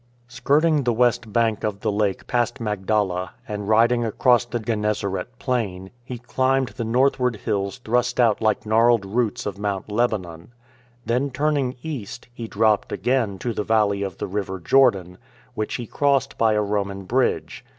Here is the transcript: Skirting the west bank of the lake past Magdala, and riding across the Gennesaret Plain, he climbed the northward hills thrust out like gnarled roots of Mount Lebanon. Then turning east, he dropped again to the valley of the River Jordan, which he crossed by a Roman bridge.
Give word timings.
Skirting 0.27 0.83
the 0.83 0.93
west 0.93 1.31
bank 1.31 1.63
of 1.63 1.81
the 1.81 1.91
lake 1.91 2.25
past 2.25 2.59
Magdala, 2.59 3.35
and 3.47 3.67
riding 3.69 4.03
across 4.03 4.45
the 4.45 4.57
Gennesaret 4.57 5.37
Plain, 5.37 5.91
he 6.03 6.17
climbed 6.17 6.69
the 6.69 6.83
northward 6.83 7.35
hills 7.35 7.77
thrust 7.77 8.19
out 8.19 8.41
like 8.41 8.65
gnarled 8.65 9.05
roots 9.05 9.45
of 9.45 9.59
Mount 9.59 9.91
Lebanon. 9.91 10.53
Then 11.05 11.29
turning 11.29 11.75
east, 11.83 12.29
he 12.33 12.47
dropped 12.47 12.91
again 12.91 13.37
to 13.37 13.53
the 13.53 13.63
valley 13.63 14.01
of 14.01 14.17
the 14.17 14.25
River 14.25 14.59
Jordan, 14.59 15.19
which 15.53 15.75
he 15.75 15.85
crossed 15.85 16.35
by 16.35 16.53
a 16.53 16.63
Roman 16.63 17.03
bridge. 17.03 17.63